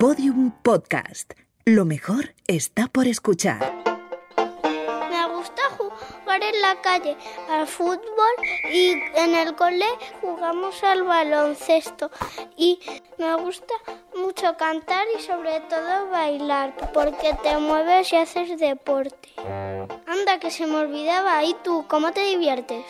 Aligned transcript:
Podium 0.00 0.50
Podcast. 0.62 1.34
Lo 1.66 1.84
mejor 1.84 2.34
está 2.46 2.86
por 2.86 3.06
escuchar. 3.06 3.60
Me 5.10 5.28
gusta 5.28 5.60
jugar 5.76 6.42
en 6.42 6.62
la 6.62 6.80
calle 6.80 7.18
al 7.50 7.66
fútbol 7.66 8.34
y 8.72 8.92
en 9.14 9.34
el 9.34 9.54
cole 9.56 9.84
jugamos 10.22 10.82
al 10.84 11.02
baloncesto. 11.02 12.10
Y 12.56 12.80
me 13.18 13.34
gusta 13.34 13.74
mucho 14.16 14.56
cantar 14.56 15.04
y 15.18 15.20
sobre 15.20 15.60
todo 15.68 16.08
bailar 16.08 16.74
porque 16.94 17.36
te 17.42 17.58
mueves 17.58 18.10
y 18.14 18.16
haces 18.16 18.58
deporte. 18.58 19.28
Anda, 20.06 20.40
que 20.40 20.50
se 20.50 20.66
me 20.66 20.76
olvidaba. 20.76 21.44
¿Y 21.44 21.54
tú, 21.62 21.84
cómo 21.88 22.10
te 22.12 22.24
diviertes? 22.24 22.86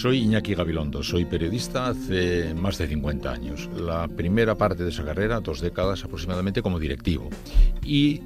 Soy 0.00 0.20
Iñaki 0.20 0.54
Gabilondo, 0.54 1.02
soy 1.02 1.26
periodista 1.26 1.88
hace 1.88 2.54
más 2.54 2.78
de 2.78 2.86
50 2.86 3.30
años. 3.30 3.68
La 3.76 4.08
primera 4.08 4.56
parte 4.56 4.82
de 4.82 4.88
esa 4.88 5.04
carrera, 5.04 5.40
dos 5.40 5.60
décadas 5.60 6.02
aproximadamente, 6.02 6.62
como 6.62 6.78
directivo. 6.78 7.28
Y 7.84 8.22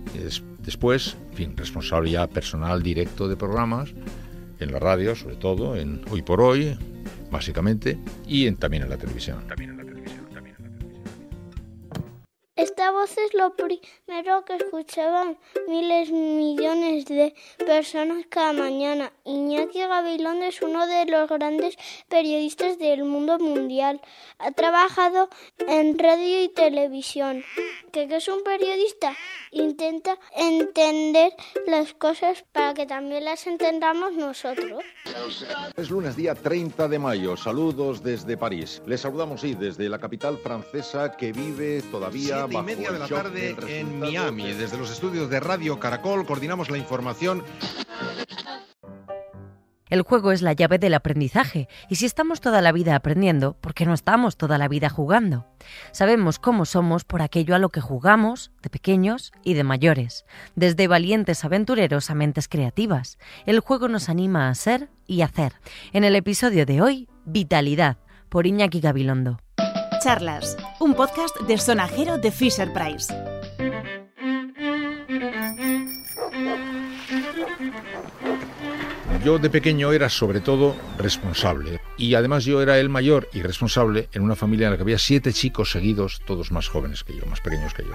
después, 0.60 1.16
fin, 1.32 1.56
responsable 1.56 2.12
ya 2.12 2.28
personal 2.28 2.80
directo 2.80 3.26
de 3.26 3.36
programas, 3.36 3.92
en 4.60 4.70
la 4.70 4.78
radio 4.78 5.16
sobre 5.16 5.34
todo, 5.34 5.74
en 5.74 6.00
Hoy 6.12 6.22
por 6.22 6.40
Hoy, 6.40 6.78
básicamente, 7.32 7.98
y 8.24 8.46
en, 8.46 8.56
también 8.56 8.84
en 8.84 8.90
la 8.90 8.96
televisión. 8.96 9.44
También 9.48 9.70
en 9.70 9.78
la 9.78 9.84
esta 9.84 9.93
voz 13.04 13.18
es 13.18 13.34
lo 13.34 13.54
primero 13.54 14.44
que 14.46 14.56
escuchaban 14.56 15.36
miles, 15.68 16.10
millones 16.10 17.04
de 17.04 17.34
personas 17.66 18.24
cada 18.30 18.54
mañana. 18.54 19.12
Iñaki 19.24 19.80
Gabilondo 19.80 20.46
es 20.46 20.62
uno 20.62 20.86
de 20.86 21.04
los 21.04 21.28
grandes 21.28 21.76
periodistas 22.08 22.78
del 22.78 23.04
mundo 23.04 23.38
mundial. 23.38 24.00
Ha 24.38 24.52
trabajado 24.52 25.28
en 25.68 25.98
radio 25.98 26.44
y 26.44 26.48
televisión. 26.48 27.44
¿Qué, 27.92 28.08
es 28.10 28.28
un 28.28 28.42
periodista? 28.42 29.14
Intenta 29.50 30.18
entender 30.34 31.32
las 31.66 31.92
cosas 31.92 32.44
para 32.52 32.72
que 32.72 32.86
también 32.86 33.24
las 33.24 33.46
entendamos 33.46 34.14
nosotros. 34.14 34.82
Es 35.76 35.90
lunes 35.90 36.16
día 36.16 36.34
30 36.34 36.88
de 36.88 36.98
mayo. 36.98 37.36
Saludos 37.36 38.02
desde 38.02 38.38
París. 38.38 38.80
Les 38.86 39.02
saludamos 39.02 39.42
sí, 39.42 39.54
desde 39.54 39.88
la 39.90 39.98
capital 39.98 40.38
francesa 40.38 41.16
que 41.16 41.32
vive 41.32 41.82
todavía 41.90 42.46
y 42.50 42.56
media 42.62 42.93
de 42.94 43.00
la 43.00 43.08
tarde 43.08 43.56
en 43.66 43.98
Miami. 43.98 44.52
Desde 44.52 44.78
los 44.78 44.90
estudios 44.90 45.28
de 45.28 45.40
Radio 45.40 45.80
Caracol 45.80 46.24
coordinamos 46.24 46.70
la 46.70 46.78
información. 46.78 47.42
El 49.90 50.02
juego 50.02 50.32
es 50.32 50.42
la 50.42 50.52
llave 50.52 50.78
del 50.78 50.94
aprendizaje 50.94 51.68
y 51.90 51.96
si 51.96 52.06
estamos 52.06 52.40
toda 52.40 52.62
la 52.62 52.72
vida 52.72 52.94
aprendiendo, 52.94 53.54
¿por 53.60 53.74
qué 53.74 53.84
no 53.84 53.94
estamos 53.94 54.36
toda 54.36 54.58
la 54.58 54.68
vida 54.68 54.88
jugando? 54.88 55.46
Sabemos 55.92 56.38
cómo 56.38 56.64
somos 56.64 57.04
por 57.04 57.20
aquello 57.20 57.54
a 57.54 57.58
lo 57.58 57.68
que 57.68 57.80
jugamos, 57.80 58.52
de 58.62 58.70
pequeños 58.70 59.32
y 59.42 59.54
de 59.54 59.64
mayores, 59.64 60.24
desde 60.54 60.88
valientes 60.88 61.44
aventureros 61.44 62.10
a 62.10 62.14
mentes 62.14 62.48
creativas. 62.48 63.18
El 63.44 63.60
juego 63.60 63.88
nos 63.88 64.08
anima 64.08 64.48
a 64.48 64.54
ser 64.54 64.88
y 65.06 65.22
hacer. 65.22 65.54
En 65.92 66.04
el 66.04 66.16
episodio 66.16 66.64
de 66.64 66.80
hoy, 66.80 67.08
Vitalidad, 67.24 67.98
por 68.28 68.46
Iñaki 68.46 68.80
Gabilondo. 68.80 69.43
Charlas, 70.02 70.56
un 70.80 70.94
podcast 70.94 71.36
de 71.42 71.58
sonajero 71.58 72.18
de 72.18 72.30
Fisher 72.30 72.72
Price. 72.72 73.12
Yo 79.24 79.38
de 79.38 79.48
pequeño 79.50 79.92
era 79.92 80.08
sobre 80.08 80.40
todo 80.40 80.76
responsable 80.98 81.80
y 81.96 82.14
además 82.14 82.44
yo 82.44 82.60
era 82.60 82.78
el 82.78 82.88
mayor 82.88 83.28
y 83.32 83.42
responsable 83.42 84.08
en 84.12 84.22
una 84.22 84.36
familia 84.36 84.66
en 84.66 84.72
la 84.72 84.76
que 84.76 84.82
había 84.82 84.98
siete 84.98 85.32
chicos 85.32 85.70
seguidos, 85.70 86.20
todos 86.26 86.52
más 86.52 86.68
jóvenes 86.68 87.04
que 87.04 87.16
yo, 87.16 87.24
más 87.26 87.40
pequeños 87.40 87.72
que 87.72 87.84
yo. 87.84 87.92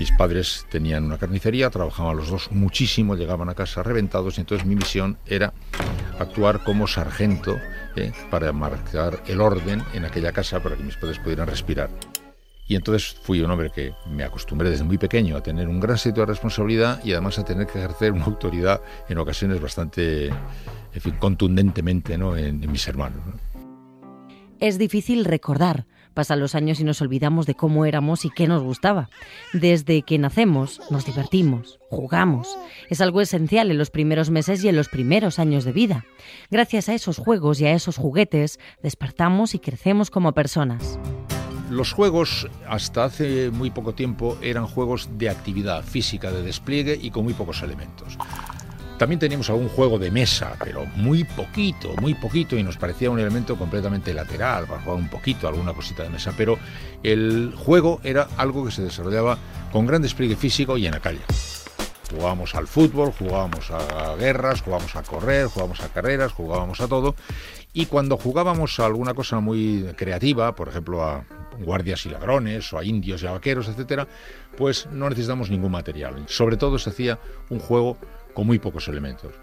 Mis 0.00 0.10
padres 0.12 0.64
tenían 0.70 1.04
una 1.04 1.18
carnicería, 1.18 1.68
trabajaban 1.68 2.16
los 2.16 2.30
dos 2.30 2.50
muchísimo, 2.52 3.16
llegaban 3.16 3.50
a 3.50 3.54
casa 3.54 3.82
reventados 3.82 4.38
y 4.38 4.40
entonces 4.40 4.66
mi 4.66 4.74
misión 4.74 5.18
era 5.26 5.52
actuar 6.18 6.64
como 6.64 6.86
sargento 6.86 7.58
¿eh? 7.96 8.10
para 8.30 8.50
marcar 8.50 9.22
el 9.26 9.42
orden 9.42 9.82
en 9.92 10.06
aquella 10.06 10.32
casa 10.32 10.62
para 10.62 10.74
que 10.74 10.84
mis 10.84 10.96
padres 10.96 11.18
pudieran 11.18 11.46
respirar. 11.46 11.90
Y 12.66 12.76
entonces 12.76 13.14
fui 13.24 13.42
un 13.42 13.50
hombre 13.50 13.70
que 13.74 13.92
me 14.08 14.24
acostumbré 14.24 14.70
desde 14.70 14.84
muy 14.84 14.96
pequeño 14.96 15.36
a 15.36 15.42
tener 15.42 15.68
un 15.68 15.80
gran 15.80 15.98
sitio 15.98 16.22
de 16.22 16.28
responsabilidad 16.28 17.04
y 17.04 17.12
además 17.12 17.38
a 17.38 17.44
tener 17.44 17.66
que 17.66 17.78
ejercer 17.78 18.12
una 18.12 18.24
autoridad 18.24 18.80
en 19.06 19.18
ocasiones 19.18 19.60
bastante, 19.60 20.28
en 20.28 21.18
contundentemente 21.18 22.16
¿no? 22.16 22.38
en, 22.38 22.60
mis 22.72 22.88
hermanos. 22.88 23.20
Es 24.60 24.78
difícil 24.78 25.26
recordar, 25.26 25.84
Pasan 26.14 26.40
los 26.40 26.54
años 26.54 26.80
y 26.80 26.84
nos 26.84 27.00
olvidamos 27.00 27.46
de 27.46 27.54
cómo 27.54 27.84
éramos 27.86 28.24
y 28.24 28.30
qué 28.30 28.46
nos 28.46 28.62
gustaba. 28.62 29.10
Desde 29.52 30.02
que 30.02 30.18
nacemos, 30.18 30.80
nos 30.90 31.06
divertimos, 31.06 31.78
jugamos. 31.88 32.58
Es 32.88 33.00
algo 33.00 33.20
esencial 33.20 33.70
en 33.70 33.78
los 33.78 33.90
primeros 33.90 34.30
meses 34.30 34.62
y 34.64 34.68
en 34.68 34.76
los 34.76 34.88
primeros 34.88 35.38
años 35.38 35.64
de 35.64 35.72
vida. 35.72 36.04
Gracias 36.50 36.88
a 36.88 36.94
esos 36.94 37.18
juegos 37.18 37.60
y 37.60 37.66
a 37.66 37.72
esos 37.72 37.96
juguetes, 37.96 38.58
despertamos 38.82 39.54
y 39.54 39.58
crecemos 39.58 40.10
como 40.10 40.32
personas. 40.32 40.98
Los 41.70 41.92
juegos 41.92 42.48
hasta 42.66 43.04
hace 43.04 43.50
muy 43.52 43.70
poco 43.70 43.94
tiempo 43.94 44.36
eran 44.42 44.66
juegos 44.66 45.08
de 45.18 45.30
actividad 45.30 45.84
física, 45.84 46.32
de 46.32 46.42
despliegue 46.42 46.98
y 47.00 47.12
con 47.12 47.22
muy 47.22 47.32
pocos 47.32 47.62
elementos. 47.62 48.18
También 49.00 49.18
teníamos 49.18 49.48
algún 49.48 49.70
juego 49.70 49.98
de 49.98 50.10
mesa, 50.10 50.56
pero 50.62 50.84
muy 50.94 51.24
poquito, 51.24 51.94
muy 52.02 52.12
poquito, 52.12 52.58
y 52.58 52.62
nos 52.62 52.76
parecía 52.76 53.10
un 53.10 53.18
elemento 53.18 53.56
completamente 53.56 54.12
lateral 54.12 54.66
para 54.66 54.82
jugar 54.82 54.98
un 54.98 55.08
poquito, 55.08 55.48
alguna 55.48 55.72
cosita 55.72 56.02
de 56.02 56.10
mesa. 56.10 56.34
Pero 56.36 56.58
el 57.02 57.54
juego 57.56 58.02
era 58.04 58.28
algo 58.36 58.62
que 58.62 58.70
se 58.70 58.82
desarrollaba 58.82 59.38
con 59.72 59.86
gran 59.86 60.02
despliegue 60.02 60.36
físico 60.36 60.76
y 60.76 60.84
en 60.84 60.92
la 60.92 61.00
calle. 61.00 61.20
Jugábamos 62.10 62.54
al 62.54 62.66
fútbol, 62.66 63.14
jugábamos 63.18 63.70
a 63.70 64.16
guerras, 64.16 64.60
jugábamos 64.60 64.94
a 64.94 65.02
correr, 65.02 65.46
jugábamos 65.46 65.80
a 65.80 65.88
carreras, 65.88 66.32
jugábamos 66.32 66.78
a 66.82 66.86
todo. 66.86 67.14
Y 67.72 67.86
cuando 67.86 68.18
jugábamos 68.18 68.78
a 68.80 68.84
alguna 68.84 69.14
cosa 69.14 69.40
muy 69.40 69.94
creativa, 69.96 70.54
por 70.54 70.68
ejemplo 70.68 71.02
a 71.02 71.24
guardias 71.58 72.06
y 72.06 72.10
ladrones 72.10 72.72
o 72.72 72.78
a 72.78 72.84
indios 72.84 73.22
y 73.22 73.26
a 73.26 73.32
vaqueros, 73.32 73.68
etcétera, 73.68 74.06
pues 74.56 74.86
no 74.92 75.08
necesitamos 75.08 75.50
ningún 75.50 75.72
material. 75.72 76.24
Sobre 76.26 76.56
todo 76.56 76.78
se 76.78 76.90
hacía 76.90 77.18
un 77.48 77.58
juego 77.58 77.98
con 78.34 78.46
muy 78.46 78.58
pocos 78.58 78.88
elementos. 78.88 79.34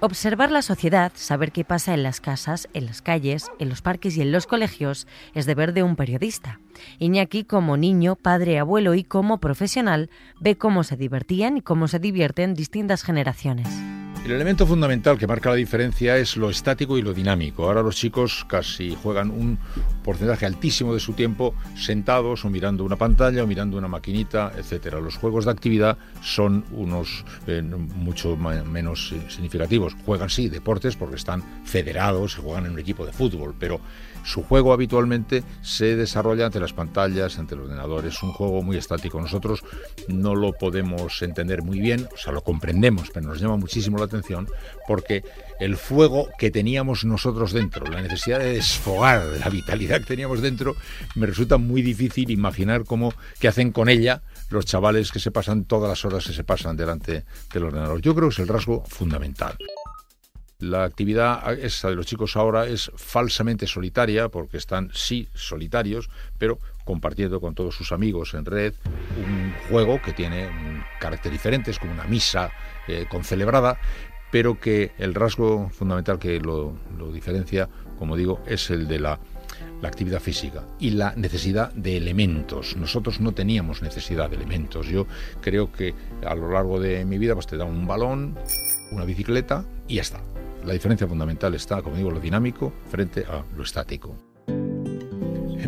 Observar 0.00 0.50
la 0.50 0.60
sociedad, 0.60 1.10
saber 1.14 1.52
qué 1.52 1.64
pasa 1.64 1.94
en 1.94 2.02
las 2.02 2.20
casas, 2.20 2.68
en 2.74 2.84
las 2.84 3.00
calles, 3.00 3.50
en 3.58 3.70
los 3.70 3.80
parques 3.80 4.16
y 4.18 4.22
en 4.22 4.30
los 4.30 4.46
colegios 4.46 5.06
es 5.34 5.46
deber 5.46 5.72
de 5.72 5.82
un 5.82 5.96
periodista. 5.96 6.60
Iñaki, 6.98 7.44
como 7.44 7.78
niño, 7.78 8.14
padre, 8.14 8.58
abuelo 8.58 8.94
y 8.94 9.04
como 9.04 9.38
profesional, 9.38 10.10
ve 10.38 10.58
cómo 10.58 10.84
se 10.84 10.98
divertían 10.98 11.56
y 11.56 11.62
cómo 11.62 11.88
se 11.88 11.98
divierten 11.98 12.52
distintas 12.52 13.02
generaciones. 13.02 13.68
El 14.26 14.32
elemento 14.32 14.66
fundamental 14.66 15.16
que 15.16 15.28
marca 15.28 15.50
la 15.50 15.54
diferencia 15.54 16.16
es 16.16 16.36
lo 16.36 16.50
estático 16.50 16.98
y 16.98 17.02
lo 17.02 17.14
dinámico. 17.14 17.62
Ahora 17.62 17.80
los 17.80 17.94
chicos 17.94 18.44
casi 18.48 18.96
juegan 19.00 19.30
un 19.30 19.56
porcentaje 20.02 20.44
altísimo 20.44 20.92
de 20.92 20.98
su 20.98 21.12
tiempo 21.12 21.54
sentados 21.76 22.44
o 22.44 22.50
mirando 22.50 22.82
una 22.82 22.96
pantalla 22.96 23.44
o 23.44 23.46
mirando 23.46 23.78
una 23.78 23.86
maquinita, 23.86 24.50
etcétera. 24.58 25.00
Los 25.00 25.16
juegos 25.16 25.44
de 25.44 25.52
actividad 25.52 25.96
son 26.22 26.64
unos 26.72 27.24
eh, 27.46 27.62
mucho 27.62 28.36
menos 28.36 29.14
significativos. 29.28 29.94
Juegan 30.04 30.28
sí 30.28 30.48
deportes 30.48 30.96
porque 30.96 31.14
están 31.14 31.44
federados 31.64 32.36
y 32.36 32.42
juegan 32.42 32.66
en 32.66 32.72
un 32.72 32.80
equipo 32.80 33.06
de 33.06 33.12
fútbol, 33.12 33.54
pero 33.56 33.80
su 34.24 34.42
juego 34.42 34.72
habitualmente 34.72 35.44
se 35.62 35.94
desarrolla 35.94 36.46
ante 36.46 36.58
las 36.58 36.72
pantallas, 36.72 37.38
ante 37.38 37.54
los 37.54 37.66
ordenadores. 37.66 38.14
Es 38.14 38.22
un 38.24 38.32
juego 38.32 38.60
muy 38.60 38.76
estático. 38.76 39.20
Nosotros 39.20 39.62
no 40.08 40.34
lo 40.34 40.52
podemos 40.52 41.22
entender 41.22 41.62
muy 41.62 41.78
bien, 41.78 42.08
o 42.12 42.16
sea, 42.16 42.32
lo 42.32 42.42
comprendemos, 42.42 43.10
pero 43.14 43.28
nos 43.28 43.40
llama 43.40 43.56
muchísimo 43.56 43.98
la 43.98 44.06
atención 44.06 44.15
porque 44.86 45.24
el 45.58 45.76
fuego 45.76 46.28
que 46.38 46.50
teníamos 46.50 47.04
nosotros 47.04 47.52
dentro, 47.52 47.86
la 47.86 48.02
necesidad 48.02 48.38
de 48.38 48.54
desfogar 48.54 49.24
la 49.40 49.48
vitalidad 49.48 50.00
que 50.00 50.06
teníamos 50.06 50.42
dentro, 50.42 50.76
me 51.14 51.26
resulta 51.26 51.56
muy 51.56 51.82
difícil 51.82 52.30
imaginar 52.30 52.84
cómo 52.84 53.12
qué 53.38 53.48
hacen 53.48 53.72
con 53.72 53.88
ella 53.88 54.22
los 54.50 54.66
chavales 54.66 55.10
que 55.12 55.20
se 55.20 55.30
pasan 55.30 55.64
todas 55.64 55.88
las 55.88 56.04
horas 56.04 56.26
que 56.26 56.32
se 56.32 56.44
pasan 56.44 56.76
delante 56.76 57.24
del 57.52 57.64
ordenador. 57.64 58.00
Yo 58.00 58.14
creo 58.14 58.28
que 58.28 58.34
es 58.34 58.38
el 58.38 58.48
rasgo 58.48 58.84
fundamental. 58.86 59.56
La 60.58 60.84
actividad 60.84 61.52
esa 61.58 61.90
de 61.90 61.96
los 61.96 62.06
chicos 62.06 62.34
ahora 62.36 62.66
es 62.66 62.90
falsamente 62.96 63.66
solitaria 63.66 64.30
porque 64.30 64.56
están 64.56 64.90
sí 64.94 65.28
solitarios, 65.34 66.08
pero 66.38 66.60
compartiendo 66.86 67.40
con 67.40 67.54
todos 67.54 67.74
sus 67.74 67.92
amigos 67.92 68.32
en 68.32 68.46
red 68.46 68.72
un 69.18 69.52
juego 69.68 70.00
que 70.00 70.12
tiene 70.12 70.46
un 70.46 70.82
carácter 71.00 71.32
diferente, 71.32 71.70
es 71.70 71.78
como 71.78 71.92
una 71.92 72.04
misa 72.04 72.52
eh, 72.88 73.06
concelebrada, 73.10 73.78
pero 74.30 74.58
que 74.58 74.92
el 74.98 75.14
rasgo 75.14 75.68
fundamental 75.68 76.18
que 76.18 76.40
lo, 76.40 76.74
diferencia, 77.12 77.68
como 77.98 78.16
digo, 78.16 78.40
es 78.46 78.70
el 78.70 78.86
de 78.86 79.00
la, 79.00 79.18
la, 79.82 79.88
actividad 79.88 80.20
física 80.20 80.64
y 80.78 80.90
la 80.90 81.14
necesidad 81.16 81.72
de 81.72 81.96
elementos. 81.96 82.76
Nosotros 82.76 83.20
no 83.20 83.32
teníamos 83.32 83.82
necesidad 83.82 84.30
de 84.30 84.36
elementos. 84.36 84.86
Yo 84.86 85.06
creo 85.40 85.72
que 85.72 85.94
a 86.24 86.34
lo 86.34 86.50
largo 86.52 86.78
de 86.78 87.04
mi 87.04 87.18
vida 87.18 87.34
pues 87.34 87.46
te 87.46 87.56
da 87.56 87.64
un 87.64 87.86
balón, 87.86 88.36
una 88.92 89.04
bicicleta 89.04 89.64
y 89.88 89.96
ya 89.96 90.02
está. 90.02 90.20
La 90.64 90.72
diferencia 90.72 91.06
fundamental 91.06 91.54
está, 91.54 91.82
como 91.82 91.96
digo, 91.96 92.10
lo 92.10 92.20
dinámico 92.20 92.72
frente 92.90 93.24
a 93.24 93.44
lo 93.56 93.62
estático. 93.62 94.35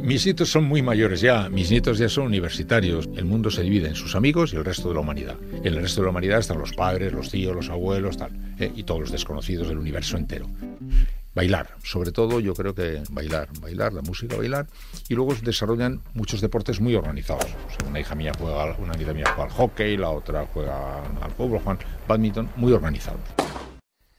Mis 0.08 0.24
nietos 0.24 0.50
son 0.50 0.64
muy 0.64 0.80
mayores 0.80 1.20
ya, 1.20 1.50
mis 1.50 1.70
nietos 1.70 1.98
ya 1.98 2.08
son 2.08 2.24
universitarios. 2.24 3.10
El 3.14 3.26
mundo 3.26 3.50
se 3.50 3.60
divide 3.60 3.88
en 3.88 3.94
sus 3.94 4.14
amigos 4.14 4.54
y 4.54 4.56
el 4.56 4.64
resto 4.64 4.88
de 4.88 4.94
la 4.94 5.00
humanidad. 5.00 5.36
En 5.62 5.66
el 5.66 5.82
resto 5.82 6.00
de 6.00 6.06
la 6.06 6.10
humanidad 6.12 6.38
están 6.38 6.58
los 6.58 6.72
padres, 6.72 7.12
los 7.12 7.30
tíos, 7.30 7.54
los 7.54 7.68
abuelos, 7.68 8.16
tal, 8.16 8.32
¿eh? 8.58 8.72
y 8.74 8.84
todos 8.84 9.02
los 9.02 9.12
desconocidos 9.12 9.68
del 9.68 9.76
universo 9.76 10.16
entero. 10.16 10.48
Bailar, 11.34 11.74
sobre 11.82 12.10
todo 12.10 12.40
yo 12.40 12.54
creo 12.54 12.74
que 12.74 13.02
bailar, 13.10 13.50
bailar, 13.60 13.92
la 13.92 14.00
música, 14.00 14.34
bailar, 14.34 14.66
y 15.10 15.14
luego 15.14 15.34
desarrollan 15.42 16.00
muchos 16.14 16.40
deportes 16.40 16.80
muy 16.80 16.94
organizados. 16.94 17.44
una 17.86 18.00
hija 18.00 18.14
mía 18.14 18.32
juega, 18.38 18.74
una 18.78 18.94
amiga 18.94 19.12
mía 19.12 19.26
juega 19.26 19.44
al 19.44 19.50
hockey, 19.50 19.98
la 19.98 20.08
otra 20.08 20.46
juega 20.46 21.04
al 21.20 21.32
fútbol, 21.32 21.60
juegan 21.60 21.84
badminton, 22.08 22.48
muy 22.56 22.72
organizados. 22.72 23.20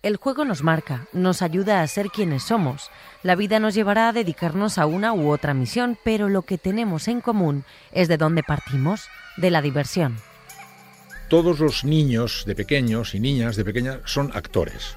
El 0.01 0.15
juego 0.15 0.45
nos 0.45 0.63
marca, 0.63 1.07
nos 1.11 1.41
ayuda 1.41 1.81
a 1.81 1.87
ser 1.87 2.07
quienes 2.07 2.43
somos. 2.43 2.89
La 3.21 3.35
vida 3.35 3.59
nos 3.59 3.73
llevará 3.75 4.07
a 4.07 4.13
dedicarnos 4.13 4.77
a 4.77 4.85
una 4.85 5.11
u 5.11 5.29
otra 5.29 5.53
misión, 5.53 5.97
pero 6.05 6.29
lo 6.29 6.43
que 6.43 6.57
tenemos 6.57 7.09
en 7.09 7.19
común 7.19 7.65
es 7.91 8.07
de 8.07 8.15
dónde 8.15 8.41
partimos, 8.41 9.09
de 9.35 9.51
la 9.51 9.61
diversión. 9.61 10.15
Todos 11.27 11.59
los 11.59 11.83
niños 11.83 12.45
de 12.45 12.55
pequeños 12.55 13.13
y 13.13 13.19
niñas 13.19 13.57
de 13.57 13.65
pequeñas 13.65 13.99
son 14.05 14.31
actores. 14.33 14.95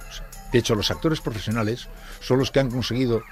De 0.52 0.60
hecho, 0.60 0.76
los 0.76 0.93
actores 0.93 1.20
profesionales 1.20 1.88
son 2.20 2.38
los 2.38 2.52
que 2.52 2.60
han 2.60 2.70
conseguido 2.70 3.25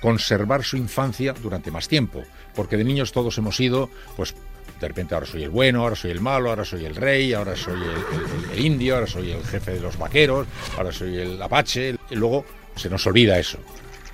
conservar 0.00 0.64
su 0.64 0.76
infancia 0.76 1.32
durante 1.32 1.70
más 1.70 1.88
tiempo, 1.88 2.22
porque 2.54 2.76
de 2.76 2.84
niños 2.84 3.12
todos 3.12 3.36
hemos 3.38 3.56
sido, 3.56 3.90
pues 4.16 4.34
de 4.80 4.88
repente 4.88 5.14
ahora 5.14 5.26
soy 5.26 5.42
el 5.42 5.50
bueno, 5.50 5.82
ahora 5.82 5.96
soy 5.96 6.10
el 6.10 6.20
malo, 6.20 6.50
ahora 6.50 6.64
soy 6.64 6.84
el 6.84 6.94
rey, 6.94 7.32
ahora 7.32 7.56
soy 7.56 7.80
el, 8.52 8.64
indio, 8.64 8.94
ahora 8.94 9.06
soy 9.06 9.30
el 9.30 9.42
jefe 9.44 9.72
de 9.72 9.80
los 9.80 9.96
vaqueros, 9.98 10.46
ahora 10.76 10.92
soy 10.92 11.16
el 11.16 11.40
apache, 11.40 11.96
y 12.10 12.14
luego 12.14 12.44
se 12.74 12.90
nos 12.90 13.06
olvida 13.06 13.38
eso. 13.38 13.58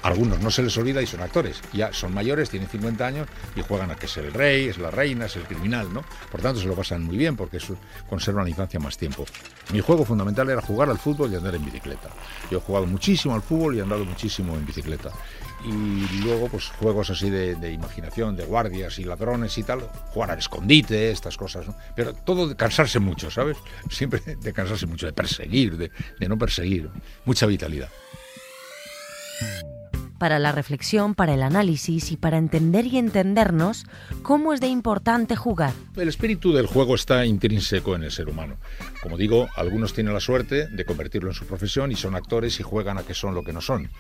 Algunos 0.03 0.41
no 0.41 0.51
se 0.51 0.63
les 0.63 0.77
olvida 0.77 1.01
y 1.01 1.07
son 1.07 1.21
actores. 1.21 1.61
Ya 1.73 1.93
son 1.93 2.13
mayores, 2.13 2.51
tienen 2.51 2.69
50 2.69 3.07
años 3.07 3.29
y 3.55 3.63
juegan 3.63 3.91
a 3.91 3.95
que 3.95 4.07
es 4.07 4.17
el 4.17 4.33
rey, 4.33 4.69
es 4.69 4.79
la 4.79 4.91
reina, 4.91 5.27
es 5.27 5.37
el 5.37 5.45
criminal, 5.45 5.93
¿no? 5.93 6.05
Por 6.31 6.41
tanto, 6.41 6.61
se 6.61 6.67
lo 6.67 6.75
pasan 6.75 7.05
muy 7.05 7.17
bien 7.17 7.37
porque 7.37 7.59
eso 7.59 7.77
conserva 8.09 8.43
la 8.43 8.51
infancia 8.51 8.81
más 8.81 8.99
tiempo. 8.99 9.25
Mi 9.73 9.81
juego 9.81 10.05
fundamental 10.05 10.51
era 10.51 10.61
jugar 10.61 10.91
al 10.91 10.99
fútbol 10.99 11.33
y 11.33 11.37
andar 11.37 11.55
en 11.55 11.65
bicicleta. 11.65 12.09
Yo 12.51 12.59
he 12.59 12.61
jugado 12.61 12.87
muchísimo 12.87 13.35
al 13.35 13.43
fútbol 13.43 13.77
y 13.77 13.79
he 13.79 13.83
andado 13.83 14.05
muchísimo 14.05 14.57
en 14.57 14.67
bicicleta. 14.67 15.11
Y 15.65 16.23
luego, 16.25 16.49
pues 16.49 16.67
juegos 16.67 17.11
así 17.11 17.31
de, 17.31 17.73
imaginación, 17.73 18.35
de 18.35 18.45
guardias 18.45 18.99
y 18.99 19.05
ladrones 19.05 19.57
y 19.59 19.63
tal, 19.63 19.83
jugar 20.13 20.33
al 20.33 20.39
escondite, 20.39 21.13
estas 21.13 21.37
cosas. 21.37 21.67
Pero 21.95 22.13
todo 22.13 22.49
de 22.49 22.57
cansarse 22.57 22.99
mucho, 22.99 23.31
¿sabes? 23.31 23.57
Siempre 23.89 24.21
de 24.21 24.53
cansarse 24.53 24.87
mucho, 24.87 25.07
de 25.07 25.13
perseguir, 25.13 25.77
de 25.77 26.29
no 26.29 26.37
perseguir. 26.37 26.91
Mucha 27.25 27.47
vitalidad 27.47 27.89
para 30.23 30.39
la 30.39 30.53
reflexión, 30.53 31.17
para 31.17 31.35
el 31.35 31.43
análisis 31.43 32.13
y 32.13 32.17
para 32.17 32.39
entender 32.39 32.87
y 32.87 32.97
entendernos 32.97 33.87
cómo 34.23 34.53
es 34.53 34.61
de 34.61 34.69
importante 34.69 35.35
jugar. 35.35 35.73
El 35.97 36.09
espíritu 36.09 36.53
del 36.53 36.69
juego 36.69 36.95
está 36.95 37.27
intrínseco 37.27 37.97
en 37.97 38.05
el 38.05 38.13
ser 38.13 38.29
humano. 38.29 38.55
Como 39.03 39.17
digo, 39.17 39.49
algunos 39.57 39.95
tienen 39.95 40.15
la 40.15 40.21
suerte 40.21 40.69
de 40.69 40.85
convertirlo 40.85 41.29
en 41.29 41.35
su 41.35 41.45
profesión 41.45 41.91
y 41.91 41.97
son 41.97 42.15
actores 42.15 42.61
y 42.61 42.63
juegan 42.63 42.99
a 42.99 43.03
que 43.03 43.15
son 43.15 43.35
lo 43.35 43.43
que 43.43 43.53
no 43.53 43.61
son. 43.61 43.91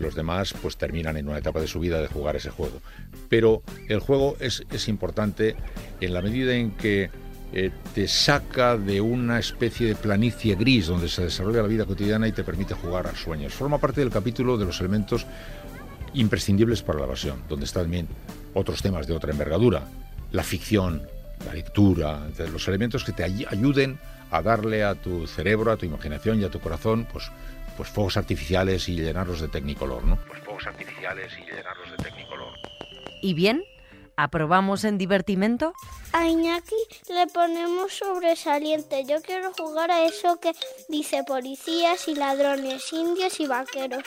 Los 0.00 0.16
demás 0.16 0.54
pues 0.60 0.76
terminan 0.76 1.16
en 1.16 1.28
una 1.28 1.38
etapa 1.38 1.60
de 1.60 1.68
su 1.68 1.78
vida 1.78 2.00
de 2.00 2.08
jugar 2.08 2.34
ese 2.34 2.50
juego. 2.50 2.82
Pero 3.28 3.62
el 3.88 4.00
juego 4.00 4.36
es, 4.40 4.64
es 4.72 4.88
importante 4.88 5.54
en 6.00 6.12
la 6.12 6.20
medida 6.20 6.52
en 6.52 6.72
que 6.72 7.10
eh, 7.52 7.70
te 7.94 8.06
saca 8.06 8.76
de 8.76 9.00
una 9.00 9.40
especie 9.40 9.88
de 9.88 9.96
planicie 9.96 10.54
gris 10.54 10.86
donde 10.86 11.08
se 11.08 11.22
desarrolla 11.22 11.62
la 11.62 11.68
vida 11.68 11.84
cotidiana 11.84 12.28
y 12.28 12.32
te 12.32 12.44
permite 12.44 12.74
jugar 12.74 13.08
a 13.08 13.16
sueños. 13.16 13.52
Forma 13.52 13.78
parte 13.78 14.00
del 14.00 14.10
capítulo 14.10 14.56
de 14.56 14.66
los 14.66 14.78
elementos 14.78 15.26
imprescindibles 16.14 16.82
para 16.82 16.98
la 16.98 17.06
evasión, 17.06 17.42
donde 17.48 17.66
están 17.66 17.84
también 17.84 18.08
otros 18.54 18.82
temas 18.82 19.06
de 19.06 19.14
otra 19.14 19.32
envergadura, 19.32 19.84
la 20.32 20.42
ficción, 20.42 21.02
la 21.46 21.54
lectura, 21.54 22.28
los 22.52 22.68
elementos 22.68 23.04
que 23.04 23.12
te 23.12 23.24
ayuden 23.24 23.98
a 24.30 24.42
darle 24.42 24.84
a 24.84 24.94
tu 24.94 25.26
cerebro, 25.26 25.72
a 25.72 25.76
tu 25.76 25.86
imaginación 25.86 26.40
y 26.40 26.44
a 26.44 26.50
tu 26.50 26.60
corazón, 26.60 27.06
pues, 27.12 27.30
pues 27.76 27.88
fuegos 27.88 28.16
artificiales 28.16 28.88
y 28.88 28.96
llenarlos 28.96 29.40
de 29.40 29.48
tecnicolor, 29.48 30.04
¿no? 30.04 30.16
Pues 30.28 30.40
fuegos 30.40 30.66
artificiales 30.66 31.32
y 31.38 31.50
llenarlos 31.50 31.90
de 31.90 31.96
tecnicolor. 31.96 32.52
¿Y 33.22 33.34
bien? 33.34 33.64
¿Aprobamos 34.22 34.84
en 34.84 34.98
divertimento? 34.98 35.72
A 36.12 36.26
Iñaki 36.26 36.76
le 37.08 37.26
ponemos 37.28 37.94
sobresaliente. 37.94 39.04
Yo 39.06 39.22
quiero 39.22 39.50
jugar 39.54 39.90
a 39.90 40.04
eso 40.04 40.38
que 40.38 40.52
dice 40.90 41.24
policías 41.24 42.06
y 42.06 42.14
ladrones, 42.14 42.92
indios 42.92 43.40
y 43.40 43.46
vaqueros. 43.46 44.04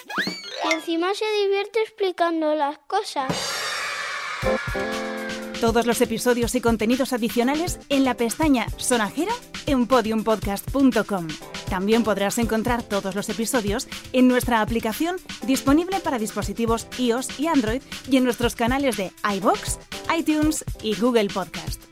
Y 0.70 0.74
encima 0.76 1.16
se 1.16 1.26
divierte 1.42 1.82
explicando 1.82 2.54
las 2.54 2.78
cosas. 2.86 3.32
Todos 5.60 5.88
los 5.88 6.00
episodios 6.02 6.54
y 6.54 6.62
contenidos 6.62 7.12
adicionales 7.12 7.80
en 7.90 8.04
la 8.04 8.14
pestaña 8.14 8.68
Sonajero 8.78 9.34
en 9.66 9.88
podiumpodcast.com. 9.88 11.28
También 11.74 12.04
podrás 12.04 12.38
encontrar 12.38 12.84
todos 12.84 13.16
los 13.16 13.30
episodios 13.30 13.88
en 14.12 14.28
nuestra 14.28 14.62
aplicación 14.62 15.16
disponible 15.48 16.00
para 16.02 16.20
dispositivos 16.20 16.86
iOS 17.00 17.40
y 17.40 17.48
Android 17.48 17.82
y 18.12 18.18
en 18.18 18.26
nuestros 18.26 18.54
canales 18.54 18.96
de 18.96 19.12
iBox, 19.38 19.80
iTunes 20.16 20.64
y 20.84 20.94
Google 20.94 21.30
Podcast. 21.30 21.83